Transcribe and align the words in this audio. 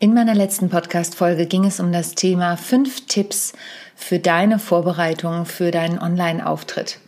In 0.00 0.14
meiner 0.14 0.36
letzten 0.36 0.68
Podcast-Folge 0.68 1.46
ging 1.46 1.64
es 1.64 1.80
um 1.80 1.90
das 1.90 2.14
Thema 2.14 2.56
fünf 2.56 3.06
Tipps 3.06 3.52
für 3.96 4.20
deine 4.20 4.60
Vorbereitung 4.60 5.44
für 5.44 5.72
deinen 5.72 5.98
Online-Auftritt. 5.98 7.00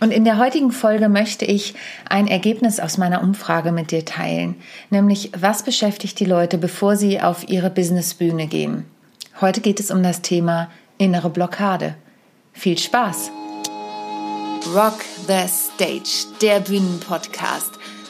Und 0.00 0.12
in 0.12 0.24
der 0.24 0.38
heutigen 0.38 0.72
Folge 0.72 1.10
möchte 1.10 1.44
ich 1.44 1.74
ein 2.08 2.26
Ergebnis 2.26 2.80
aus 2.80 2.96
meiner 2.96 3.22
Umfrage 3.22 3.70
mit 3.70 3.90
dir 3.90 4.06
teilen, 4.06 4.54
nämlich 4.88 5.30
was 5.38 5.62
beschäftigt 5.62 6.18
die 6.20 6.24
Leute, 6.24 6.56
bevor 6.56 6.96
sie 6.96 7.20
auf 7.20 7.50
ihre 7.50 7.68
Businessbühne 7.68 8.46
gehen. 8.46 8.86
Heute 9.42 9.60
geht 9.60 9.78
es 9.78 9.90
um 9.90 10.02
das 10.02 10.22
Thema 10.22 10.70
innere 10.96 11.28
Blockade. 11.28 11.96
Viel 12.54 12.78
Spaß! 12.78 13.30
Rock 14.74 15.00
the 15.26 15.46
Stage, 15.48 16.28
der 16.40 16.60
Bühnenpodcast 16.60 17.72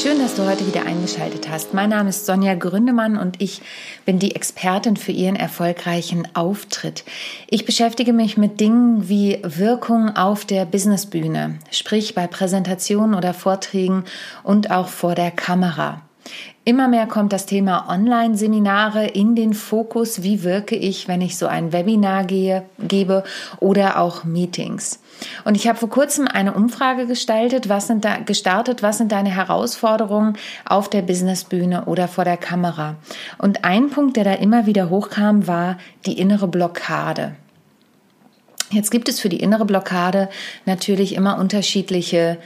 Schön, 0.00 0.20
dass 0.20 0.36
du 0.36 0.46
heute 0.46 0.64
wieder 0.64 0.86
eingeschaltet 0.86 1.48
hast. 1.50 1.74
Mein 1.74 1.90
Name 1.90 2.10
ist 2.10 2.24
Sonja 2.24 2.54
Gründemann 2.54 3.16
und 3.16 3.42
ich 3.42 3.60
bin 4.04 4.20
die 4.20 4.36
Expertin 4.36 4.96
für 4.96 5.10
Ihren 5.10 5.34
erfolgreichen 5.34 6.28
Auftritt. 6.36 7.02
Ich 7.48 7.64
beschäftige 7.64 8.12
mich 8.12 8.36
mit 8.36 8.60
Dingen 8.60 9.08
wie 9.08 9.40
Wirkung 9.42 10.14
auf 10.14 10.44
der 10.44 10.66
Businessbühne, 10.66 11.58
sprich 11.72 12.14
bei 12.14 12.28
Präsentationen 12.28 13.16
oder 13.16 13.34
Vorträgen 13.34 14.04
und 14.44 14.70
auch 14.70 14.86
vor 14.86 15.16
der 15.16 15.32
Kamera. 15.32 16.02
Immer 16.68 16.86
mehr 16.86 17.06
kommt 17.06 17.32
das 17.32 17.46
Thema 17.46 17.88
Online-Seminare 17.88 19.06
in 19.06 19.34
den 19.34 19.54
Fokus. 19.54 20.22
Wie 20.22 20.42
wirke 20.42 20.76
ich, 20.76 21.08
wenn 21.08 21.22
ich 21.22 21.38
so 21.38 21.46
ein 21.46 21.72
Webinar 21.72 22.24
gehe, 22.24 22.62
gebe 22.78 23.24
oder 23.58 23.98
auch 23.98 24.24
Meetings? 24.24 25.00
Und 25.46 25.54
ich 25.54 25.66
habe 25.66 25.78
vor 25.78 25.88
kurzem 25.88 26.28
eine 26.28 26.52
Umfrage 26.52 27.06
gestaltet, 27.06 27.70
was 27.70 27.86
sind 27.86 28.04
da, 28.04 28.18
gestartet, 28.18 28.82
was 28.82 28.98
sind 28.98 29.12
deine 29.12 29.30
Herausforderungen 29.30 30.36
auf 30.66 30.90
der 30.90 31.00
Businessbühne 31.00 31.86
oder 31.86 32.06
vor 32.06 32.24
der 32.24 32.36
Kamera. 32.36 32.96
Und 33.38 33.64
ein 33.64 33.88
Punkt, 33.88 34.18
der 34.18 34.24
da 34.24 34.34
immer 34.34 34.66
wieder 34.66 34.90
hochkam, 34.90 35.46
war 35.46 35.78
die 36.04 36.18
innere 36.18 36.48
Blockade. 36.48 37.34
Jetzt 38.70 38.90
gibt 38.90 39.08
es 39.08 39.20
für 39.20 39.30
die 39.30 39.40
innere 39.40 39.64
Blockade 39.64 40.28
natürlich 40.66 41.14
immer 41.14 41.38
unterschiedliche 41.38 42.36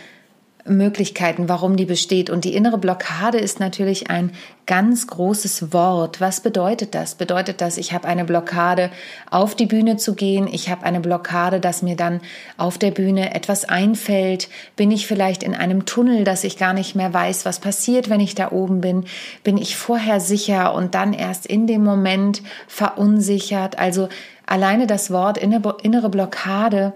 Möglichkeiten, 0.65 1.49
warum 1.49 1.77
die 1.77 1.85
besteht. 1.85 2.31
Und 2.31 2.45
die 2.45 2.55
innere 2.55 2.79
Blockade 2.79 3.39
ist 3.39 3.59
natürlich 3.59 4.11
ein 4.11 4.33
ganz 4.67 5.09
großes 5.09 5.73
Wort. 5.73 6.21
Was 6.21 6.41
bedeutet 6.41 6.95
das? 6.95 7.17
Bedeutet 7.17 7.61
das, 7.61 7.79
ich 7.79 7.93
habe 7.93 8.07
eine 8.07 8.25
Blockade, 8.25 8.91
auf 9.31 9.55
die 9.55 9.67
Bühne 9.67 9.97
zu 9.97 10.15
gehen? 10.15 10.47
Ich 10.47 10.71
habe 10.71 10.85
eine 10.85 11.01
Blockade, 11.01 11.59
dass 11.59 11.83
mir 11.83 11.97
dann 11.97 12.21
auf 12.57 12.79
der 12.79 12.93
Bühne 12.93 13.35
etwas 13.35 13.65
einfällt? 13.65 14.49
Bin 14.77 14.91
ich 14.91 15.07
vielleicht 15.07 15.43
in 15.43 15.55
einem 15.55 15.85
Tunnel, 15.85 16.25
dass 16.25 16.45
ich 16.45 16.59
gar 16.59 16.75
nicht 16.75 16.95
mehr 16.95 17.13
weiß, 17.13 17.45
was 17.45 17.59
passiert, 17.59 18.09
wenn 18.09 18.21
ich 18.21 18.35
da 18.35 18.53
oben 18.53 18.81
bin? 18.81 19.05
Bin 19.43 19.59
ich 19.59 19.77
vorher 19.77 20.21
sicher 20.21 20.75
und 20.75 20.95
dann 20.95 21.13
erst 21.13 21.47
in 21.47 21.67
dem 21.67 21.83
Moment 21.83 22.43
verunsichert? 22.69 23.79
Also 23.79 24.09
alleine 24.47 24.87
das 24.87 25.11
Wort 25.11 25.39
innere 25.39 26.09
Blockade 26.09 26.93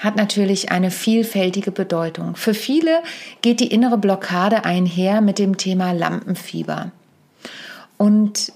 hat 0.00 0.16
natürlich 0.16 0.70
eine 0.70 0.90
vielfältige 0.90 1.72
Bedeutung. 1.72 2.36
Für 2.36 2.54
viele 2.54 3.02
geht 3.42 3.60
die 3.60 3.72
innere 3.72 3.98
Blockade 3.98 4.64
einher 4.64 5.20
mit 5.20 5.38
dem 5.38 5.56
Thema 5.56 5.92
Lampenfieber. 5.92 6.92
Und 7.96 8.52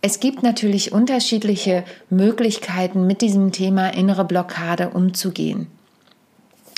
es 0.00 0.20
gibt 0.20 0.42
natürlich 0.42 0.92
unterschiedliche 0.92 1.84
Möglichkeiten, 2.10 3.06
mit 3.06 3.20
diesem 3.20 3.52
Thema 3.52 3.88
innere 3.92 4.24
Blockade 4.24 4.90
umzugehen. 4.90 5.66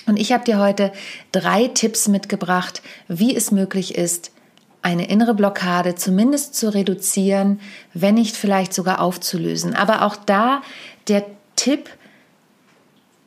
Und 0.06 0.18
ich 0.18 0.32
habe 0.32 0.44
dir 0.44 0.58
heute 0.58 0.92
drei 1.30 1.68
Tipps 1.68 2.08
mitgebracht, 2.08 2.82
wie 3.08 3.36
es 3.36 3.52
möglich 3.52 3.94
ist, 3.94 4.32
eine 4.80 5.08
innere 5.08 5.34
Blockade 5.34 5.96
zumindest 5.96 6.54
zu 6.54 6.72
reduzieren, 6.72 7.60
wenn 7.92 8.14
nicht 8.14 8.36
vielleicht 8.36 8.72
sogar 8.72 9.00
aufzulösen. 9.00 9.74
Aber 9.74 10.02
auch 10.02 10.16
da 10.16 10.62
der 11.08 11.26
Tipp, 11.56 11.90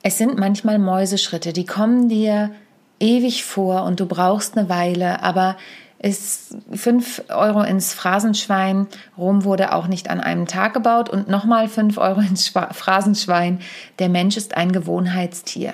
es 0.04 0.18
sind 0.18 0.38
manchmal 0.38 0.80
Mäuseschritte, 0.80 1.54
die 1.54 1.66
kommen 1.66 2.10
dir 2.10 2.52
ewig 3.00 3.44
vor 3.44 3.84
und 3.84 4.00
du 4.00 4.06
brauchst 4.06 4.58
eine 4.58 4.70
Weile, 4.70 5.22
aber 5.24 5.58
ist 6.02 6.56
fünf 6.74 7.22
Euro 7.30 7.62
ins 7.62 7.94
Phrasenschwein. 7.94 8.88
Rom 9.18 9.44
wurde 9.44 9.74
auch 9.74 9.88
nicht 9.88 10.10
an 10.10 10.20
einem 10.20 10.48
Tag 10.48 10.74
gebaut 10.74 11.10
und 11.10 11.28
nochmal 11.28 11.68
fünf 11.68 11.98
Euro 12.00 12.22
ins 12.22 12.48
Phrasenschwein. 12.48 13.60
Der 14.00 14.10
Mensch 14.10 14.36
ist 14.36 14.58
ein 14.58 14.72
Gewohnheitstier. 14.72 15.74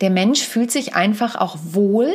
Der 0.00 0.10
Mensch 0.10 0.42
fühlt 0.42 0.72
sich 0.72 0.96
einfach 0.96 1.36
auch 1.36 1.56
wohl 1.62 2.12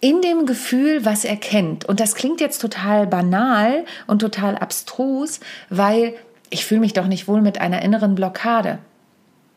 in 0.00 0.22
dem 0.22 0.46
Gefühl, 0.46 1.04
was 1.04 1.24
er 1.24 1.36
kennt. 1.36 1.84
Und 1.84 2.00
das 2.00 2.14
klingt 2.14 2.40
jetzt 2.40 2.60
total 2.60 3.06
banal 3.06 3.84
und 4.06 4.20
total 4.20 4.56
abstrus, 4.56 5.40
weil 5.68 6.14
ich 6.48 6.64
fühle 6.64 6.80
mich 6.80 6.92
doch 6.92 7.06
nicht 7.06 7.28
wohl 7.28 7.42
mit 7.42 7.60
einer 7.60 7.82
inneren 7.82 8.14
Blockade. 8.14 8.78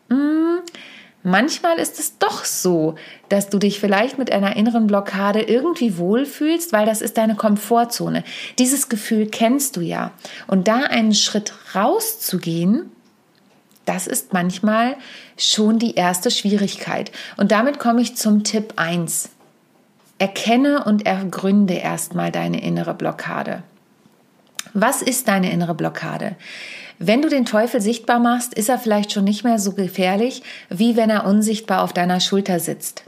Hm, 0.09 0.49
manchmal 1.24 1.78
ist 1.78 2.00
es 2.00 2.18
doch 2.18 2.46
so, 2.46 2.96
dass 3.30 3.50
du 3.50 3.59
dich 3.59 3.80
vielleicht 3.80 4.18
mit 4.18 4.31
einer 4.31 4.56
inneren 4.56 4.88
Blockade 4.88 5.41
irgendwie 5.41 5.97
wohlfühlst, 5.97 6.74
weil 6.74 6.85
das 6.85 7.02
ist 7.02 7.18
deine 7.18 7.35
Komfortzone. 7.35 8.24
Dieses 8.57 8.90
Gefühl 8.90 9.28
kennst 9.28 9.75
du 9.75 9.81
ja. 9.81 10.12
Und 10.47 10.68
da 10.68 10.84
einen 10.84 11.13
Schritt 11.13 11.53
rauszugehen, 11.75 12.91
das 13.85 14.06
ist 14.06 14.34
manchmal 14.34 14.97
schon 15.35 15.79
die 15.79 15.96
erste 15.96 16.29
Schwierigkeit. 16.29 17.12
Und 17.38 17.52
damit 17.52 17.79
komme 17.79 18.02
ich 18.02 18.16
zum 18.16 18.44
Tipp 18.44 18.74
1. 18.75 19.29
Erkenne 20.19 20.84
und 20.84 21.08
ergründe 21.08 21.74
erstmal 21.74 22.31
deine 22.31 22.62
innere 22.62 22.94
Blockade. 22.94 23.63
Was 24.74 25.02
ist 25.02 25.28
deine 25.28 25.52
innere 25.52 25.74
Blockade? 25.74 26.35
Wenn 27.00 27.22
du 27.22 27.30
den 27.30 27.46
Teufel 27.46 27.80
sichtbar 27.80 28.20
machst, 28.20 28.54
ist 28.54 28.68
er 28.68 28.78
vielleicht 28.78 29.14
schon 29.14 29.24
nicht 29.24 29.46
mehr 29.46 29.58
so 29.58 29.72
gefährlich, 29.72 30.44
wie 30.70 30.98
wenn 30.98 31.10
er 31.10 31.26
unsichtbar 31.26 31.82
auf 31.82 31.94
deiner 31.94 32.20
Schulter 32.20 32.60
sitzt. 32.60 33.04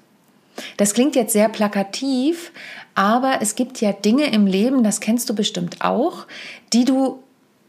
Das 0.77 0.93
klingt 0.93 1.15
jetzt 1.15 1.33
sehr 1.33 1.49
plakativ, 1.49 2.53
aber 2.95 3.39
es 3.41 3.55
gibt 3.55 3.81
ja 3.81 3.91
Dinge 3.91 4.31
im 4.31 4.47
Leben, 4.47 4.83
das 4.83 5.01
kennst 5.01 5.29
du 5.29 5.35
bestimmt 5.35 5.81
auch, 5.81 6.25
die 6.73 6.85
du 6.85 7.21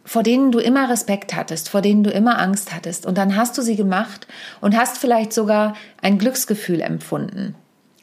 vor 0.05 0.23
denen 0.23 0.51
du 0.51 0.59
immer 0.59 0.89
Respekt 0.89 1.35
hattest, 1.35 1.69
vor 1.69 1.81
denen 1.81 2.03
du 2.03 2.11
immer 2.11 2.41
Angst 2.41 2.75
hattest. 2.75 3.07
Und 3.07 3.19
dann 3.19 3.37
hast 3.37 3.57
du 3.57 3.63
sie 3.63 3.77
gemacht 3.77 4.27
und 4.61 4.77
hast 4.77 4.99
vielleicht 4.99 5.33
sogar 5.33 5.75
ein 6.01 6.19
Glücksgefühl 6.19 6.81
empfunden. 6.81 7.55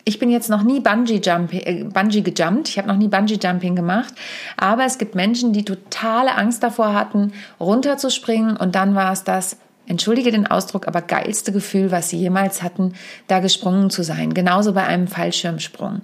Ich 0.09 0.17
bin 0.17 0.31
jetzt 0.31 0.49
noch 0.49 0.63
nie 0.63 0.79
Bungee, 0.79 1.21
Jumping, 1.23 1.59
äh, 1.59 1.83
Bungee 1.83 2.21
gejumpt. 2.21 2.67
Ich 2.67 2.79
habe 2.79 2.87
noch 2.87 2.97
nie 2.97 3.09
Bungee 3.09 3.37
Jumping 3.39 3.75
gemacht. 3.75 4.11
Aber 4.57 4.83
es 4.83 4.97
gibt 4.97 5.13
Menschen, 5.13 5.53
die 5.53 5.63
totale 5.63 6.35
Angst 6.35 6.63
davor 6.63 6.95
hatten, 6.95 7.31
runterzuspringen. 7.59 8.57
Und 8.57 8.73
dann 8.73 8.95
war 8.95 9.13
es 9.13 9.23
das, 9.23 9.57
entschuldige 9.85 10.31
den 10.31 10.47
Ausdruck, 10.47 10.87
aber 10.87 11.03
geilste 11.03 11.51
Gefühl, 11.51 11.91
was 11.91 12.09
sie 12.09 12.17
jemals 12.17 12.63
hatten, 12.63 12.93
da 13.27 13.37
gesprungen 13.39 13.91
zu 13.91 14.01
sein. 14.01 14.33
Genauso 14.33 14.73
bei 14.73 14.83
einem 14.83 15.07
Fallschirmsprung. 15.07 16.01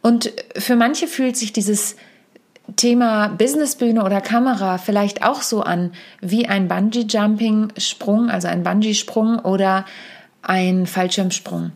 Und 0.00 0.32
für 0.56 0.74
manche 0.74 1.06
fühlt 1.06 1.36
sich 1.36 1.52
dieses 1.52 1.96
Thema 2.76 3.28
Businessbühne 3.28 4.02
oder 4.02 4.22
Kamera 4.22 4.78
vielleicht 4.78 5.22
auch 5.22 5.42
so 5.42 5.60
an 5.60 5.92
wie 6.22 6.46
ein 6.46 6.66
Bungee-Jumping-Sprung, 6.66 8.30
also 8.30 8.48
ein 8.48 8.62
Bungee-Sprung 8.62 9.40
oder 9.40 9.84
ein 10.40 10.86
Fallschirmsprung. 10.86 11.72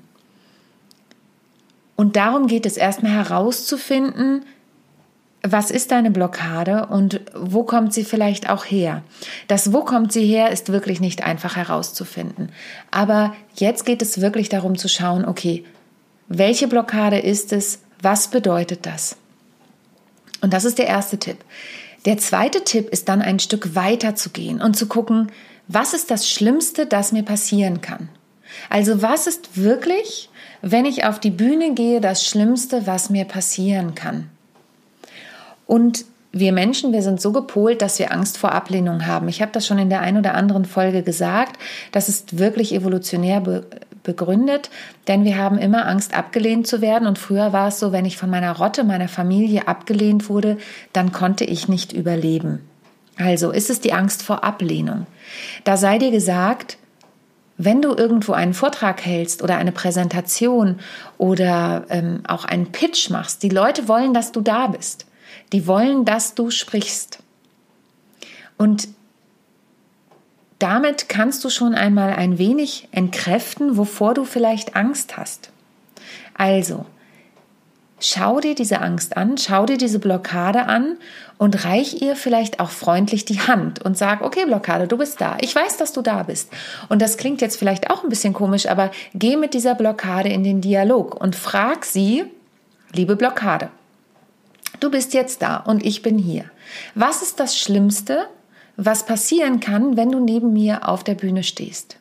Und 1.99 2.15
darum 2.15 2.47
geht 2.47 2.65
es 2.65 2.77
erstmal 2.77 3.11
herauszufinden, 3.11 4.45
was 5.43 5.73
ist 5.73 5.91
deine 5.91 6.13
Blockade 6.13 6.87
und 6.87 7.21
wo 7.35 7.65
kommt 7.65 7.93
sie 7.93 8.05
vielleicht 8.05 8.49
auch 8.49 8.65
her? 8.65 9.03
Das 9.49 9.73
Wo 9.73 9.83
kommt 9.83 10.13
sie 10.13 10.25
her 10.25 10.51
ist 10.51 10.71
wirklich 10.71 11.01
nicht 11.01 11.25
einfach 11.25 11.57
herauszufinden. 11.57 12.53
Aber 12.93 13.35
jetzt 13.57 13.85
geht 13.85 14.01
es 14.01 14.21
wirklich 14.21 14.49
darum 14.49 14.79
zu 14.79 14.89
schauen, 14.89 15.25
okay, 15.25 15.65
welche 16.29 16.69
Blockade 16.69 17.19
ist 17.19 17.53
es? 17.53 17.81
Was 18.01 18.29
bedeutet 18.29 18.87
das? 18.87 19.17
Und 20.41 20.53
das 20.53 20.65
ist 20.65 20.79
der 20.79 20.87
erste 20.87 21.19
Tipp. 21.19 21.39
Der 22.05 22.17
zweite 22.19 22.63
Tipp 22.63 22.91
ist 22.91 23.09
dann 23.09 23.23
ein 23.23 23.41
Stück 23.41 23.75
weiter 23.75 24.15
zu 24.15 24.31
gehen 24.31 24.63
und 24.63 24.77
zu 24.77 24.87
gucken, 24.87 25.33
was 25.67 25.95
ist 25.95 26.13
das 26.13 26.31
Schlimmste, 26.31 26.87
das 26.87 27.11
mir 27.11 27.25
passieren 27.25 27.81
kann? 27.81 28.09
Also 28.71 29.03
was 29.03 29.27
ist 29.27 29.57
wirklich 29.57 30.28
wenn 30.63 30.85
ich 30.85 31.05
auf 31.05 31.21
die 31.21 31.31
Bühne 31.31 31.75
gehe, 31.75 32.01
das 32.01 32.25
Schlimmste, 32.25 32.87
was 32.87 33.11
mir 33.11 33.25
passieren 33.25 33.95
kann. 33.95 34.29
Und 35.67 36.05
wir 36.33 36.53
Menschen, 36.53 36.93
wir 36.93 37.03
sind 37.03 37.21
so 37.21 37.33
gepolt, 37.33 37.81
dass 37.81 37.99
wir 37.99 38.13
Angst 38.13 38.39
vor 38.39 38.53
Ablehnung 38.53 39.07
haben. 39.07 39.29
Ich 39.29 39.41
habe 39.41 39.53
das 39.53 39.67
schon 39.67 39.79
in 39.79 39.89
der 39.89 40.01
einen 40.01 40.19
oder 40.19 40.35
anderen 40.35 40.65
Folge 40.65 41.03
gesagt. 41.03 41.59
Das 41.93 42.09
ist 42.09 42.39
wirklich 42.39 42.75
evolutionär 42.75 43.41
be 43.41 43.67
begründet, 44.05 44.71
denn 45.07 45.25
wir 45.25 45.37
haben 45.37 45.59
immer 45.59 45.87
Angst, 45.87 46.15
abgelehnt 46.17 46.67
zu 46.67 46.81
werden. 46.81 47.07
Und 47.07 47.19
früher 47.19 47.53
war 47.53 47.69
es 47.69 47.79
so, 47.79 47.93
wenn 47.93 48.07
ich 48.07 48.17
von 48.17 48.31
meiner 48.31 48.57
Rotte, 48.57 48.85
meiner 48.85 49.09
Familie 49.09 49.69
abgelehnt 49.69 50.31
wurde, 50.31 50.57
dann 50.95 51.13
konnte 51.13 51.45
ich 51.45 51.69
nicht 51.69 51.93
überleben. 51.93 52.61
Also 53.19 53.51
ist 53.51 53.69
es 53.69 53.81
die 53.81 53.93
Angst 53.93 54.23
vor 54.23 54.45
Ablehnung. 54.45 55.07
Da 55.65 55.77
sei 55.77 55.99
dir 55.99 56.11
gesagt, 56.11 56.79
wenn 57.59 57.83
du 57.83 57.95
irgendwo 57.95 58.33
einen 58.33 58.55
Vortrag 58.55 59.05
hältst 59.05 59.43
oder 59.43 59.57
eine 59.57 59.73
Präsentation 59.73 60.79
oder 61.19 61.85
ähm, 61.91 62.23
auch 62.27 62.45
einen 62.45 62.71
Pitch 62.71 63.11
machst, 63.11 63.43
die 63.43 63.49
Leute 63.49 63.89
wollen, 63.89 64.15
dass 64.15 64.31
du 64.31 64.41
da 64.41 64.69
bist. 64.69 65.07
Die 65.53 65.67
wollen, 65.67 66.05
dass 66.05 66.35
du 66.35 66.51
sprichst. 66.51 67.19
Und 68.57 68.89
damit 70.61 71.09
kannst 71.09 71.45
du 71.45 71.51
schon 71.51 71.75
einmal 71.75 72.13
ein 72.13 72.39
wenig 72.39 72.89
entkräften, 72.93 73.77
wovor 73.77 74.15
du 74.15 74.25
vielleicht 74.25 74.77
Angst 74.77 75.17
hast. 75.17 75.51
Also, 76.35 76.87
schau 78.01 78.41
dir 78.41 78.55
diese 78.55 78.81
Angst 78.81 79.17
an, 79.17 79.39
schau 79.39 79.67
dir 79.67 79.77
diese 79.77 79.99
Blockade 79.99 80.67
an 80.67 80.97
und 81.37 81.65
reich 81.65 82.01
ihr 82.03 82.17
vielleicht 82.17 82.61
auch 82.61 82.71
freundlich 82.71 83.25
die 83.25 83.41
Hand 83.41 83.85
und 83.85 83.97
sag, 83.97 84.23
okay, 84.23 84.45
Blockade, 84.45 84.87
du 84.87 84.97
bist 84.99 85.21
da. 85.21 85.37
Ich 85.41 85.55
weiß, 85.55 85.77
dass 85.77 85.93
du 85.93 86.03
da 86.03 86.23
bist. 86.23 86.51
Und 86.89 87.03
das 87.03 87.17
klingt 87.17 87.41
jetzt 87.41 87.59
vielleicht 87.59 87.91
auch 87.91 88.03
ein 88.03 88.09
bisschen 88.09 88.33
komisch, 88.33 88.69
aber 88.69 88.91
geh 89.15 89.37
mit 89.37 89.55
dieser 89.55 89.75
Blockade 89.75 90.29
in 90.29 90.45
den 90.45 90.61
Dialog 90.61 91.21
und 91.21 91.37
frag 91.37 91.85
sie, 91.85 92.25
liebe 92.93 93.17
Blockade, 93.17 93.71
Du 94.81 94.91
bist 94.91 95.13
jetzt 95.13 95.43
da 95.43 95.57
und 95.57 95.85
ich 95.85 96.03
bin 96.03 96.19
hier. 96.19 96.45
Was 96.95 97.23
ist 97.23 97.41
das 97.41 97.59
Schlimmste, 97.59 98.29
was 98.77 99.07
passieren 99.07 99.59
kann, 99.59 99.97
wenn 99.97 100.13
du 100.13 100.21
neben 100.21 100.53
mir 100.53 100.89
auf 100.89 101.03
der 101.03 101.15
Bühne 101.15 101.43
stehst? 101.43 101.97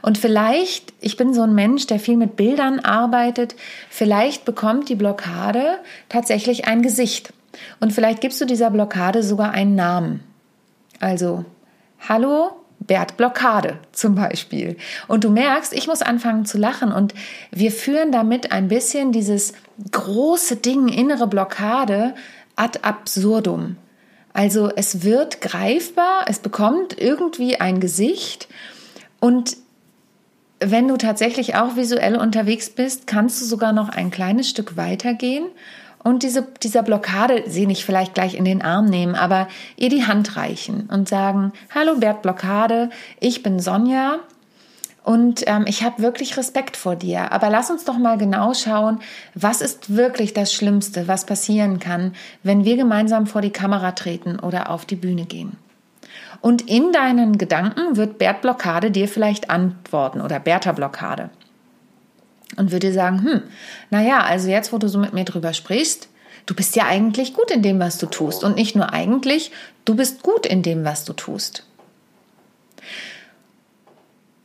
Und 0.00 0.18
vielleicht, 0.18 0.92
ich 1.00 1.16
bin 1.16 1.34
so 1.34 1.42
ein 1.42 1.54
Mensch, 1.54 1.86
der 1.86 2.00
viel 2.00 2.16
mit 2.16 2.36
Bildern 2.36 2.80
arbeitet, 2.80 3.54
vielleicht 3.90 4.44
bekommt 4.44 4.88
die 4.88 4.94
Blockade 4.94 5.78
tatsächlich 6.08 6.66
ein 6.66 6.82
Gesicht. 6.82 7.32
Und 7.80 7.92
vielleicht 7.92 8.20
gibst 8.20 8.40
du 8.40 8.46
dieser 8.46 8.70
Blockade 8.70 9.22
sogar 9.22 9.52
einen 9.52 9.74
Namen. 9.74 10.20
Also, 11.00 11.44
hallo, 12.08 12.52
Bert 12.86 13.16
Blockade 13.16 13.78
zum 13.92 14.14
Beispiel. 14.14 14.76
Und 15.08 15.24
du 15.24 15.30
merkst, 15.30 15.72
ich 15.72 15.86
muss 15.86 16.02
anfangen 16.02 16.46
zu 16.46 16.58
lachen 16.58 16.92
und 16.92 17.14
wir 17.50 17.70
führen 17.70 18.12
damit 18.12 18.52
ein 18.52 18.68
bisschen 18.68 19.12
dieses 19.12 19.52
große 19.90 20.56
Ding, 20.56 20.88
innere 20.88 21.26
Blockade 21.26 22.14
ad 22.56 22.80
absurdum. 22.82 23.76
Also 24.32 24.70
es 24.74 25.02
wird 25.02 25.40
greifbar, 25.40 26.24
es 26.26 26.38
bekommt 26.38 26.98
irgendwie 26.98 27.60
ein 27.60 27.80
Gesicht 27.80 28.48
und 29.20 29.56
wenn 30.64 30.88
du 30.88 30.96
tatsächlich 30.96 31.54
auch 31.54 31.76
visuell 31.76 32.16
unterwegs 32.16 32.70
bist, 32.70 33.06
kannst 33.06 33.40
du 33.40 33.44
sogar 33.44 33.72
noch 33.72 33.88
ein 33.88 34.10
kleines 34.10 34.48
Stück 34.48 34.76
weitergehen 34.76 35.46
und 36.02 36.22
diese, 36.22 36.46
dieser 36.62 36.82
Blockade 36.82 37.44
sie 37.46 37.66
nicht 37.66 37.84
vielleicht 37.84 38.14
gleich 38.14 38.34
in 38.34 38.44
den 38.44 38.62
Arm 38.62 38.86
nehmen, 38.86 39.14
aber 39.14 39.48
ihr 39.76 39.88
die 39.88 40.04
Hand 40.04 40.36
reichen 40.36 40.88
und 40.90 41.08
sagen, 41.08 41.52
hallo 41.74 41.96
Bert 41.96 42.22
Blockade, 42.22 42.90
ich 43.20 43.42
bin 43.42 43.60
Sonja 43.60 44.18
und 45.04 45.44
ähm, 45.46 45.64
ich 45.66 45.82
habe 45.82 46.02
wirklich 46.02 46.36
Respekt 46.36 46.76
vor 46.76 46.96
dir. 46.96 47.32
Aber 47.32 47.50
lass 47.50 47.70
uns 47.70 47.84
doch 47.84 47.98
mal 47.98 48.18
genau 48.18 48.54
schauen, 48.54 49.00
was 49.34 49.60
ist 49.60 49.94
wirklich 49.94 50.32
das 50.32 50.52
Schlimmste, 50.52 51.08
was 51.08 51.26
passieren 51.26 51.78
kann, 51.78 52.14
wenn 52.42 52.64
wir 52.64 52.76
gemeinsam 52.76 53.26
vor 53.26 53.40
die 53.40 53.50
Kamera 53.50 53.92
treten 53.92 54.38
oder 54.38 54.70
auf 54.70 54.84
die 54.84 54.96
Bühne 54.96 55.24
gehen. 55.24 55.56
Und 56.42 56.68
in 56.68 56.92
deinen 56.92 57.38
Gedanken 57.38 57.96
wird 57.96 58.18
Bert 58.18 58.42
Blockade 58.42 58.90
dir 58.90 59.06
vielleicht 59.06 59.48
antworten 59.48 60.20
oder 60.20 60.40
Bertha 60.40 60.72
Blockade 60.72 61.30
und 62.56 62.72
würde 62.72 62.92
sagen, 62.92 63.22
hm, 63.22 63.42
naja, 63.90 64.24
also 64.24 64.48
jetzt, 64.48 64.72
wo 64.72 64.78
du 64.78 64.88
so 64.88 64.98
mit 64.98 65.12
mir 65.12 65.24
drüber 65.24 65.52
sprichst, 65.52 66.08
du 66.46 66.54
bist 66.54 66.74
ja 66.74 66.86
eigentlich 66.86 67.34
gut 67.34 67.52
in 67.52 67.62
dem, 67.62 67.78
was 67.78 67.98
du 67.98 68.06
tust. 68.06 68.42
Und 68.42 68.56
nicht 68.56 68.74
nur 68.74 68.92
eigentlich, 68.92 69.52
du 69.84 69.94
bist 69.94 70.22
gut 70.22 70.44
in 70.44 70.62
dem, 70.62 70.84
was 70.84 71.04
du 71.04 71.12
tust. 71.12 71.64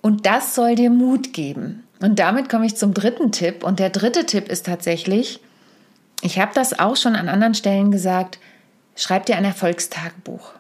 Und 0.02 0.28
das 0.28 0.54
soll 0.54 0.76
dir 0.76 0.92
Mut 0.92 1.34
geben. 1.34 1.84
Und 2.00 2.20
damit 2.20 2.48
komme 2.48 2.68
ich 2.68 2.76
zum 2.76 2.94
dritten 2.94 3.32
Tipp. 3.32 3.64
Und 3.64 3.80
der 3.80 3.90
dritte 3.90 4.28
Tipp 4.28 4.50
ist 4.50 4.68
tatsächlich, 4.68 5.40
ich 6.22 6.40
habe 6.40 6.52
das 6.54 6.78
auch 6.78 6.96
schon 6.96 7.16
an 7.16 7.28
anderen 7.28 7.56
Stellen 7.56 7.92
gesagt, 7.92 8.38
schreib 8.96 9.26
dir 9.26 9.36
ein 9.36 9.46
Erfolgstagebuch. 9.46 10.54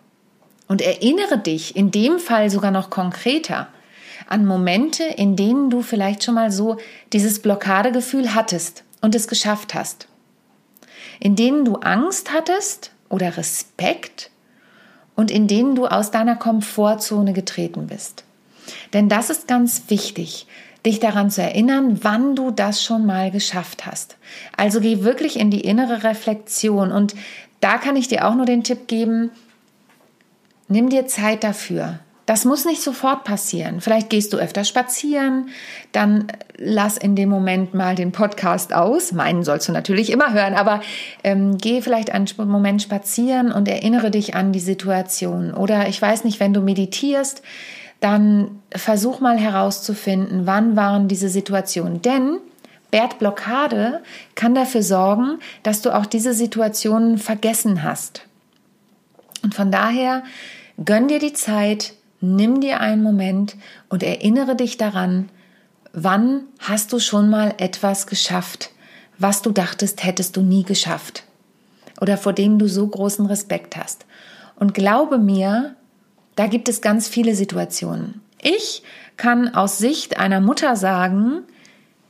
Und 0.68 0.82
erinnere 0.82 1.38
dich 1.38 1.76
in 1.76 1.92
dem 1.92 2.20
Fall 2.20 2.50
sogar 2.50 2.72
noch 2.72 2.90
konkreter 2.90 3.68
an 4.28 4.46
Momente, 4.46 5.04
in 5.04 5.36
denen 5.36 5.70
du 5.70 5.82
vielleicht 5.82 6.24
schon 6.24 6.36
mal 6.36 6.52
so 6.52 6.78
dieses 7.14 7.40
Blockadegefühl 7.40 8.36
hattest 8.36 8.84
und 9.02 9.16
es 9.16 9.28
geschafft 9.28 9.74
hast. 9.74 10.08
In 11.20 11.36
denen 11.36 11.66
du 11.66 11.76
Angst 11.76 12.32
hattest 12.34 12.92
oder 13.10 13.38
Respekt 13.38 14.30
und 15.16 15.32
in 15.32 15.48
denen 15.48 15.76
du 15.76 15.88
aus 15.88 16.12
deiner 16.12 16.36
Komfortzone 16.36 17.34
getreten 17.34 17.88
bist. 17.88 18.24
Denn 18.94 19.08
das 19.10 19.30
ist 19.30 19.48
ganz 19.48 19.84
wichtig, 19.88 20.48
dich 20.86 21.00
daran 21.00 21.32
zu 21.32 21.42
erinnern, 21.42 22.00
wann 22.04 22.36
du 22.36 22.52
das 22.52 22.84
schon 22.84 23.06
mal 23.06 23.32
geschafft 23.32 23.86
hast. 23.86 24.18
Also 24.56 24.80
geh 24.80 25.04
wirklich 25.04 25.40
in 25.40 25.52
die 25.52 25.62
innere 25.62 26.04
Reflexion 26.04 26.92
und 26.92 27.16
da 27.62 27.78
kann 27.78 27.96
ich 27.96 28.08
dir 28.08 28.28
auch 28.28 28.36
nur 28.36 28.46
den 28.46 28.64
Tipp 28.64 28.88
geben, 28.88 29.32
nimm 30.68 30.90
dir 30.90 31.08
Zeit 31.08 31.44
dafür. 31.44 32.00
Das 32.28 32.44
muss 32.44 32.66
nicht 32.66 32.82
sofort 32.82 33.24
passieren. 33.24 33.80
Vielleicht 33.80 34.10
gehst 34.10 34.34
du 34.34 34.38
öfter 34.38 34.66
spazieren, 34.66 35.48
dann 35.94 36.28
lass 36.58 36.98
in 36.98 37.16
dem 37.16 37.30
Moment 37.30 37.74
mal 37.74 37.96
den 37.96 38.12
Podcast 38.12 38.74
aus. 38.74 39.14
Meinen 39.14 39.44
sollst 39.46 39.70
du 39.70 39.72
natürlich 39.72 40.12
immer 40.12 40.34
hören, 40.34 40.54
aber 40.54 40.82
ähm, 41.24 41.58
geh 41.58 41.82
vielleicht 41.82 42.12
einen 42.12 42.28
Moment 42.38 42.82
spazieren 42.82 43.54
und 43.54 43.70
erinnere 43.70 44.12
dich 44.12 44.36
an 44.36 44.52
die 44.52 44.60
Situation. 44.60 45.54
Oder 45.54 45.88
ich 45.88 46.02
weiß 46.02 46.26
nicht, 46.26 46.42
wenn 46.42 46.54
du 46.54 46.60
meditierst, 46.60 47.44
dann 48.02 48.60
versuch 48.76 49.22
mal 49.22 49.38
herauszufinden, 49.38 50.42
wann 50.46 50.76
waren 50.76 51.08
diese 51.08 51.30
Situationen. 51.30 52.02
Denn 52.02 52.40
Bert 52.92 53.20
Blockade 53.20 54.02
kann 54.36 54.54
dafür 54.54 54.84
sorgen, 54.84 55.40
dass 55.64 55.82
du 55.82 55.96
auch 55.96 56.06
diese 56.06 56.34
Situationen 56.34 57.18
vergessen 57.18 57.84
hast. 57.84 58.24
Und 59.44 59.56
von 59.56 59.72
daher 59.72 60.24
gönn 60.84 61.08
dir 61.08 61.20
die 61.20 61.34
Zeit, 61.34 61.94
nimm 62.22 62.62
dir 62.62 62.80
einen 62.80 63.04
Moment 63.04 63.56
und 63.90 64.04
erinnere 64.04 64.56
dich 64.56 64.78
daran, 64.78 65.30
wann 65.94 66.44
hast 66.60 66.94
du 66.94 67.00
schon 67.00 67.30
mal 67.30 67.54
etwas 67.58 68.08
geschafft, 68.08 68.72
was 69.18 69.42
du 69.42 69.52
dachtest, 69.52 70.04
hättest 70.04 70.38
du 70.38 70.42
nie 70.42 70.64
geschafft 70.64 71.24
oder 72.00 72.18
vor 72.18 72.34
dem 72.34 72.60
du 72.60 72.68
so 72.68 72.88
großen 72.88 73.26
Respekt 73.26 73.76
hast. 73.76 74.06
Und 74.56 74.74
glaube 74.74 75.18
mir, 75.18 75.76
da 76.36 76.48
gibt 76.48 76.70
es 76.70 76.82
ganz 76.82 77.08
viele 77.08 77.36
Situationen. 77.36 78.22
Ich 78.42 78.84
kann 79.18 79.54
aus 79.54 79.80
Sicht 79.80 80.20
einer 80.20 80.40
Mutter 80.40 80.76
sagen, 80.76 81.44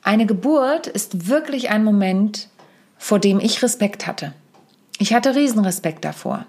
eine 0.03 0.25
Geburt 0.25 0.87
ist 0.87 1.27
wirklich 1.27 1.69
ein 1.69 1.83
Moment, 1.83 2.49
vor 2.97 3.19
dem 3.19 3.39
ich 3.39 3.61
Respekt 3.63 4.07
hatte. 4.07 4.33
Ich 4.99 5.13
hatte 5.13 5.35
Riesenrespekt 5.35 6.03
davor. 6.03 6.45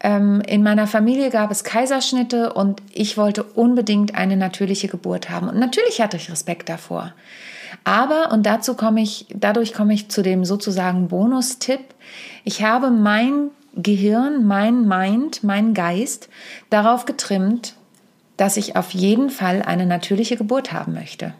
Ähm, 0.00 0.42
in 0.46 0.62
meiner 0.62 0.86
Familie 0.86 1.30
gab 1.30 1.50
es 1.50 1.64
Kaiserschnitte 1.64 2.52
und 2.52 2.82
ich 2.92 3.16
wollte 3.16 3.42
unbedingt 3.42 4.14
eine 4.14 4.36
natürliche 4.36 4.88
Geburt 4.88 5.30
haben. 5.30 5.48
Und 5.48 5.58
natürlich 5.58 6.00
hatte 6.00 6.16
ich 6.16 6.30
Respekt 6.30 6.68
davor. 6.68 7.14
Aber, 7.84 8.32
und 8.32 8.44
dazu 8.44 8.74
komme 8.74 9.00
ich, 9.00 9.26
dadurch 9.34 9.72
komme 9.72 9.94
ich 9.94 10.08
zu 10.08 10.22
dem 10.22 10.44
sozusagen 10.44 11.08
Bonustipp. 11.08 11.80
Ich 12.44 12.62
habe 12.62 12.90
mein 12.90 13.50
Gehirn, 13.74 14.46
mein 14.46 14.86
Mind, 14.86 15.44
mein 15.44 15.74
Geist 15.74 16.28
darauf 16.70 17.04
getrimmt, 17.04 17.74
dass 18.36 18.56
ich 18.56 18.76
auf 18.76 18.90
jeden 18.90 19.30
Fall 19.30 19.62
eine 19.62 19.86
natürliche 19.86 20.36
Geburt 20.36 20.72
haben 20.72 20.94
möchte. 20.94 21.34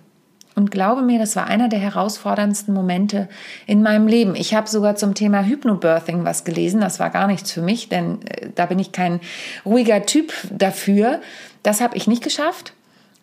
Und 0.56 0.70
glaube 0.70 1.02
mir, 1.02 1.18
das 1.18 1.36
war 1.36 1.46
einer 1.46 1.68
der 1.68 1.78
herausforderndsten 1.78 2.72
Momente 2.72 3.28
in 3.66 3.82
meinem 3.82 4.08
Leben. 4.08 4.34
Ich 4.34 4.54
habe 4.54 4.68
sogar 4.68 4.96
zum 4.96 5.14
Thema 5.14 5.44
Hypnobirthing 5.44 6.25
was 6.25 6.44
gelesen. 6.44 6.80
Das 6.80 6.98
war 6.98 7.10
gar 7.10 7.26
nichts 7.26 7.52
für 7.52 7.60
mich, 7.60 7.90
denn 7.90 8.22
äh, 8.22 8.48
da 8.54 8.64
bin 8.64 8.78
ich 8.78 8.90
kein 8.90 9.20
ruhiger 9.66 10.06
Typ 10.06 10.32
dafür. 10.50 11.20
Das 11.62 11.82
habe 11.82 11.94
ich 11.96 12.06
nicht 12.06 12.25
geschafft. 12.25 12.72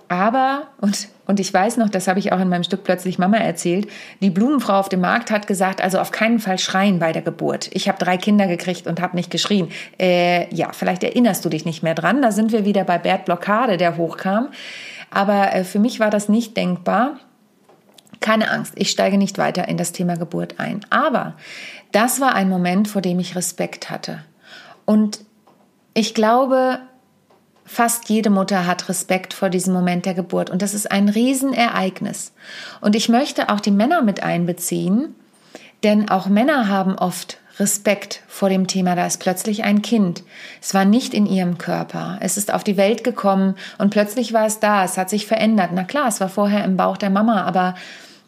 Aber, 0.10 0.68
und, 0.80 1.08
und 1.25 1.40
ich 1.40 1.52
weiß 1.52 1.78
noch, 1.78 1.90
das 1.90 2.08
habe 2.08 2.20
ich 2.20 2.32
auch 2.32 2.40
in 2.40 2.50
meinem 2.50 2.63
Stück 2.63 2.84
plötzlich 2.84 3.18
Mama 3.18 3.38
erzählt, 3.38 3.88
die 4.22 4.30
Blumenfrau 4.30 4.74
auf 4.74 4.90
dem 4.90 5.02
Markt 5.02 5.32
hat 5.32 5.48
gesagt, 5.48 5.82
also 5.82 5.98
auf 5.98 6.12
keinen 6.12 6.38
Fall 6.38 6.60
schreien 6.60 7.00
bei 7.00 7.13
der 7.13 7.24
Geburt. 7.24 7.72
Ich 7.74 7.88
habe 7.88 7.98
drei 7.98 8.18
Kinder 8.18 8.46
gekriegt 8.46 8.86
und 8.86 9.02
habe 9.02 9.16
nicht 9.16 9.32
geschrien. 9.32 9.70
Äh, 10.00 10.54
ja, 10.54 10.72
vielleicht 10.72 11.04
erinnerst 11.04 11.44
du 11.46 11.50
dich 11.50 11.66
nicht 11.66 11.82
mehr 11.82 11.96
dran. 11.96 12.22
Da 12.22 12.32
sind 12.32 12.52
wir 12.52 12.63
wieder 12.63 12.84
bei 12.84 13.00
Bert 13.00 13.25
Blockade, 13.25 13.78
der 13.78 13.98
hochkam. 13.98 14.50
Aber 15.13 15.53
äh, 15.53 15.63
für 15.63 15.79
mich 15.79 16.00
war 16.00 16.10
das 16.10 16.29
nicht 16.29 16.58
denkbar. 16.58 17.20
Keine 18.20 18.51
Angst, 18.51 18.74
ich 18.77 18.89
steige 18.89 19.17
nicht 19.17 19.38
weiter 19.38 19.67
in 19.67 19.77
das 19.77 19.91
Thema 19.91 20.15
Geburt 20.15 20.60
ein. 20.60 20.86
Aber 20.89 21.36
das 21.91 22.22
war 22.22 22.36
ein 22.36 22.50
Moment, 22.50 22.88
vor 22.88 23.01
dem 23.01 23.20
ich 23.20 23.36
Respekt 23.36 23.89
hatte. 23.89 24.24
Und 24.86 25.20
ich 25.93 26.13
glaube, 26.13 26.79
fast 27.65 28.10
jede 28.10 28.29
Mutter 28.29 28.65
hat 28.65 28.89
Respekt 28.89 29.34
vor 29.34 29.50
diesem 29.50 29.74
Moment 29.74 30.05
der 30.05 30.13
Geburt. 30.13 30.50
Und 30.50 30.62
das 30.62 30.74
ist 30.74 30.91
ein 30.91 31.10
Riesenereignis. 31.10 32.34
Und 32.82 32.96
ich 32.96 33.10
möchte 33.10 33.50
auch 33.50 33.60
die 33.60 33.72
Männer 33.72 34.01
mit 34.01 34.24
einbeziehen, 34.24 35.15
denn 35.84 36.10
auch 36.10 36.27
Männer 36.27 36.70
haben 36.70 36.96
oft 36.98 37.38
Respekt 37.60 38.22
vor 38.28 38.50
dem 38.50 38.68
Thema, 38.68 38.96
da 38.96 39.06
ist 39.06 39.20
plötzlich 39.20 39.64
ein 39.64 39.82
Kind. 39.82 40.24
Es 40.62 40.74
war 40.74 40.86
nicht 40.86 41.14
in 41.14 41.26
ihrem 41.26 41.58
Körper. 41.58 42.18
Es 42.20 42.38
ist 42.38 42.52
auf 42.54 42.64
die 42.64 42.78
Welt 42.78 43.04
gekommen 43.04 43.56
und 43.78 43.92
plötzlich 43.92 44.34
war 44.34 44.48
es 44.48 44.60
da. 44.60 44.84
Es 44.84 44.98
hat 44.98 45.10
sich 45.10 45.28
verändert. 45.28 45.70
Na 45.74 45.84
klar, 45.84 46.08
es 46.08 46.20
war 46.20 46.30
vorher 46.30 46.64
im 46.64 46.78
Bauch 46.78 46.98
der 46.98 47.12
Mama, 47.12 47.44
aber 47.44 47.76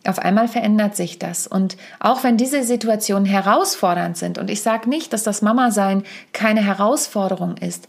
auf 0.08 0.20
einmal 0.20 0.48
verändert 0.48 0.96
sich 0.96 1.18
das. 1.18 1.48
Und 1.48 1.78
auch 2.00 2.24
wenn 2.24 2.38
diese 2.38 2.64
Situationen 2.64 3.26
herausfordernd 3.26 4.18
sind, 4.18 4.38
und 4.38 4.50
ich 4.52 4.62
sage 4.62 4.90
nicht, 4.90 5.14
dass 5.14 5.24
das 5.24 5.42
Mama-Sein 5.42 6.04
keine 6.32 6.64
Herausforderung 6.64 7.58
ist, 7.58 7.88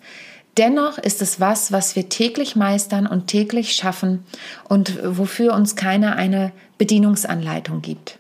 dennoch 0.57 0.97
ist 0.97 1.21
es 1.21 1.39
was, 1.39 1.73
was 1.73 1.97
wir 1.97 2.09
täglich 2.09 2.57
meistern 2.57 3.07
und 3.07 3.27
täglich 3.27 3.75
schaffen 3.75 4.25
und 4.69 4.99
wofür 5.05 5.53
uns 5.53 5.77
keiner 5.77 6.17
eine 6.17 6.53
Bedienungsanleitung 6.79 7.83
gibt. 7.83 8.19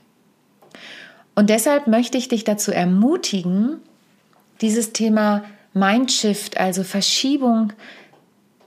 Und 1.37 1.51
deshalb 1.51 1.87
möchte 1.87 2.19
ich 2.19 2.29
dich 2.29 2.43
dazu 2.43 2.73
ermutigen, 2.73 3.77
dieses 4.63 4.93
Thema 4.93 5.45
Mindshift, 5.75 6.59
also 6.59 6.83
Verschiebung 6.83 7.75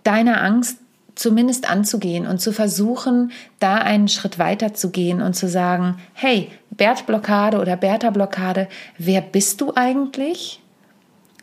deiner 0.04 0.42
Angst 0.42 0.78
zumindest 1.16 1.70
anzugehen 1.70 2.26
und 2.26 2.40
zu 2.40 2.54
versuchen, 2.54 3.32
da 3.60 3.76
einen 3.76 4.08
Schritt 4.08 4.40
weiter 4.40 4.74
zu 4.74 4.92
gehen 4.92 5.22
und 5.22 5.34
zu 5.34 5.50
sagen, 5.50 5.98
hey, 6.14 6.50
Bert-Blockade 6.70 7.60
oder 7.60 7.76
Bertha-Blockade, 7.76 8.70
wer 8.98 9.20
bist 9.20 9.60
du 9.60 9.74
eigentlich? 9.76 10.62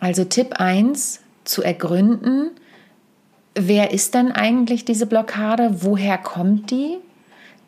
Also 0.01 0.25
Tipp 0.25 0.55
1, 0.59 1.21
zu 1.45 1.63
ergründen, 1.63 2.51
wer 3.55 3.93
ist 3.93 4.15
denn 4.15 4.33
eigentlich 4.33 4.85
diese 4.85 5.07
Blockade, 5.07 5.83
woher 5.83 6.19
kommt 6.19 6.71
die? 6.71 6.99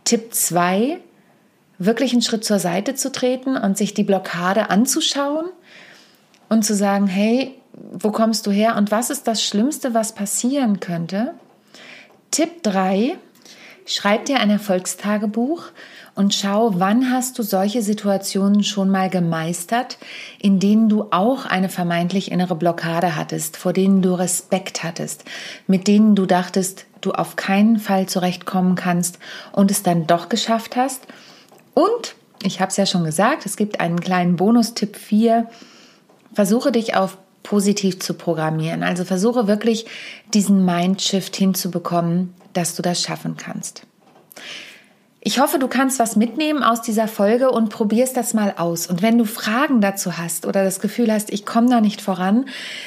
Tipp 0.05 0.33
2, 0.33 1.01
wirklich 1.79 2.13
einen 2.13 2.23
Schritt 2.23 2.45
zur 2.45 2.59
Seite 2.59 2.95
zu 2.95 3.11
treten 3.11 3.57
und 3.57 3.79
sich 3.79 3.95
die 3.95 4.03
Blockade 4.03 4.71
anzuschauen 4.71 5.47
und 6.49 6.65
zu 6.65 6.75
sagen, 6.75 7.07
hey, 7.07 7.55
wo 7.93 8.11
kommst 8.11 8.47
du 8.47 8.51
her 8.51 8.77
und 8.77 8.91
was 8.91 9.11
ist 9.11 9.29
das 9.29 9.43
Schlimmste, 9.43 9.95
was 9.95 10.15
passieren 10.15 10.81
könnte? 10.81 11.35
Tipp 12.33 12.63
3, 12.65 13.17
schreib 13.87 14.25
dir 14.25 14.41
ein 14.41 14.51
Erfolgstagebuch 14.51 15.67
und 16.17 16.35
schau, 16.35 16.73
wann 16.81 17.13
hast 17.13 17.39
du 17.39 17.45
solche 17.45 17.81
Situationen 17.81 18.65
schon 18.65 18.91
mal 18.91 19.09
gemeistert, 19.09 19.99
in 20.41 20.59
denen 20.59 20.89
du 20.89 21.07
auch 21.13 21.47
eine 21.47 21.69
vermeintlich 21.69 22.33
innere 22.33 22.57
Blockade 22.57 23.15
hattest, 23.15 23.57
vor 23.57 23.73
denen 23.73 24.03
du 24.03 24.19
Respekt 24.19 24.83
hattest, 24.83 25.25
mit 25.69 25.87
denen 25.87 26.17
du 26.17 26.27
dachtest, 26.27 26.87
du 27.01 27.13
auf 27.13 27.37
keinen 27.37 27.79
Fall 27.79 28.07
zurechtkommen 28.07 28.75
kannst 28.75 29.21
und 29.53 29.71
es 29.71 29.85
dann 29.85 30.09
doch 30.09 30.29
geschafft 30.29 30.75
hast– 30.75 31.07
und 31.79 32.17
ich 32.43 32.61
habe 32.61 32.71
es 32.71 32.77
ja 32.77 32.87
schon 32.87 33.05
gesagt, 33.05 33.47
es 33.47 33.57
gibt 33.57 33.79
einen 33.79 34.01
kleinen 34.01 34.35
Bonustipp 34.35 34.97
4. 34.97 35.49
Versuche 36.35 36.73
dich 36.73 36.97
auf 36.97 37.19
positiv 37.45 38.01
zu 38.01 38.15
programmieren. 38.15 38.83
Also 38.83 39.05
versuche 39.05 39.47
wirklich 39.47 39.87
diesen 40.35 40.65
Mindshift 40.65 41.37
hinzubekommen, 41.37 42.35
dass 42.53 42.75
du 42.75 42.83
das 42.83 43.01
schaffen 43.01 43.37
kannst. 43.37 43.83
Ich 45.21 45.39
hoffe, 45.39 45.61
du 45.61 45.69
kannst 45.69 46.01
was 46.01 46.17
mitnehmen 46.17 46.65
aus 46.65 46.83
dieser 46.83 47.07
Folge 47.07 47.51
und 47.51 47.69
probierst 47.69 48.17
das 48.17 48.35
mal 48.35 48.55
aus. 48.57 48.89
Und 48.89 49.01
wenn 49.01 49.17
du 49.17 49.25
Fragen 49.25 49.81
dazu 49.81 50.19
hast 50.19 50.47
oder 50.47 50.65
das 50.65 50.81
Gefühl 50.81 51.13
hast, 51.13 51.33
ich 51.33 51.47
komme 51.47 51.69
da 51.71 51.81
nicht 51.81 52.01
voran, 52.01 52.47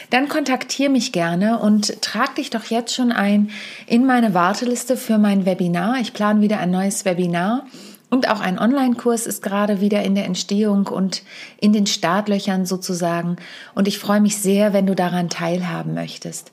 dann 0.10 0.28
kontaktiere 0.28 0.90
mich 0.90 1.14
gerne 1.14 1.60
und 1.60 2.02
trag 2.02 2.36
dich 2.36 2.50
doch 2.50 2.66
jetzt 2.66 2.94
schon 2.94 3.14
ein 3.14 3.52
in 3.88 4.06
meine 4.06 4.34
Warteliste 4.34 4.98
für 4.98 5.18
mein 5.18 5.46
Webinar. 5.46 5.98
Ich 6.02 6.12
plane 6.12 6.42
wieder 6.42 6.60
ein 6.60 6.72
neues 6.72 7.06
Webinar 7.06 7.66
und 8.12 8.30
auch 8.30 8.42
ein 8.42 8.60
Online-Kurs 8.60 9.26
ist 9.26 9.42
gerade 9.42 9.80
wieder 9.80 10.04
in 10.04 10.16
der 10.16 10.26
Entstehung 10.26 10.88
und 10.88 11.24
in 11.60 11.72
den 11.72 11.88
Startlöchern 11.88 12.66
sozusagen. 12.66 13.38
Und 13.74 13.88
ich 13.88 13.98
freue 14.00 14.20
mich 14.20 14.38
sehr, 14.38 14.74
wenn 14.74 14.86
du 14.86 14.96
daran 14.96 15.30
teilhaben 15.30 15.94
möchtest. 15.94 16.52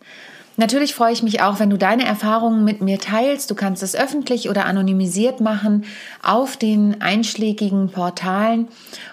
Natürlich 0.57 0.95
freue 0.95 1.13
ich 1.13 1.23
mich 1.25 1.43
auch, 1.43 1.59
wenn 1.59 1.69
du 1.69 1.77
deine 1.77 2.05
Erfahrungen 2.05 2.65
mit 2.65 2.81
mir 2.81 3.01
teilst. 3.01 3.51
Du 3.51 3.57
kannst 3.57 3.83
es 3.83 3.97
öffentlich 3.97 4.49
oder 4.49 4.67
anonymisiert 4.67 5.41
machen 5.41 5.85
auf 6.23 6.57
den 6.57 7.01
einschlägigen 7.01 7.91
Portalen 7.91 8.69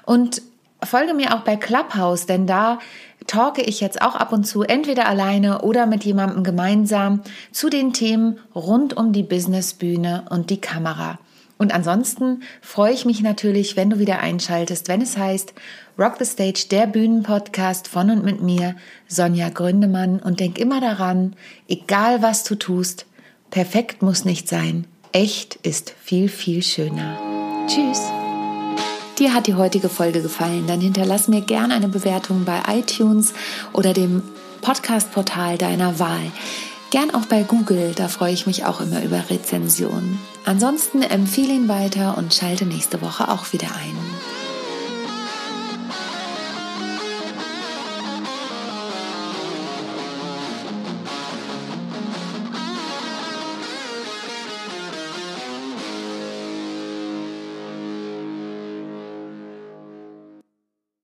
und 0.05 0.43
folge 0.83 1.15
mir 1.15 1.33
auch 1.33 1.41
bei 1.41 1.55
Clubhouse, 1.55 2.27
denn 2.27 2.45
da 2.45 2.77
talke 3.25 3.63
ich 3.63 3.81
jetzt 3.81 4.03
auch 4.03 4.15
ab 4.15 4.31
und 4.31 4.45
zu 4.45 4.61
entweder 4.61 5.07
alleine 5.07 5.61
oder 5.63 5.87
mit 5.87 6.03
jemandem 6.03 6.43
gemeinsam 6.43 7.21
zu 7.51 7.69
den 7.69 7.91
Themen 7.91 8.37
rund 8.53 8.95
um 8.95 9.13
die 9.13 9.23
Businessbühne 9.23 10.25
und 10.29 10.51
die 10.51 10.61
Kamera. 10.61 11.17
Und 11.57 11.73
ansonsten 11.73 12.43
freue 12.61 12.93
ich 12.93 13.05
mich 13.05 13.21
natürlich, 13.21 13.77
wenn 13.77 13.89
du 13.89 13.99
wieder 13.99 14.19
einschaltest, 14.19 14.87
wenn 14.87 15.01
es 15.01 15.17
heißt 15.17 15.53
Rock 15.97 16.15
the 16.19 16.25
Stage, 16.25 16.65
der 16.69 16.87
Bühnenpodcast 16.87 17.87
von 17.87 18.09
und 18.09 18.25
mit 18.25 18.41
mir, 18.41 18.75
Sonja 19.07 19.49
Gründemann. 19.49 20.19
Und 20.19 20.41
denk 20.41 20.57
immer 20.57 20.81
daran, 20.81 21.35
egal 21.69 22.21
was 22.21 22.43
du 22.43 22.55
tust, 22.55 23.05
perfekt 23.51 24.01
muss 24.01 24.25
nicht 24.25 24.49
sein. 24.49 24.85
Echt 25.13 25.55
ist 25.55 25.93
viel, 26.01 26.27
viel 26.27 26.61
schöner. 26.61 27.17
Tschüss. 27.67 28.01
Dir 29.17 29.33
hat 29.33 29.47
die 29.47 29.55
heutige 29.55 29.87
Folge 29.87 30.21
gefallen, 30.21 30.67
dann 30.67 30.81
hinterlass 30.81 31.29
mir 31.29 31.39
gerne 31.39 31.75
eine 31.75 31.87
Bewertung 31.87 32.43
bei 32.43 32.61
iTunes 32.67 33.33
oder 33.71 33.93
dem 33.93 34.21
Podcast-Portal 34.61 35.57
deiner 35.57 35.99
Wahl. 35.99 36.31
Gern 36.95 37.13
auch 37.13 37.25
bei 37.25 37.43
Google, 37.43 37.91
da 37.93 38.07
freue 38.07 38.31
ich 38.31 38.47
mich 38.47 38.63
auch 38.63 38.79
immer 38.79 39.03
über 39.03 39.29
Rezensionen. 39.29 40.17
Ansonsten 40.45 41.01
empfehle 41.01 41.51
ihn 41.51 41.67
weiter 41.67 42.17
und 42.17 42.33
schalte 42.33 42.65
nächste 42.65 43.01
Woche 43.01 43.27
auch 43.27 43.51
wieder 43.51 43.67
ein. 43.67 44.14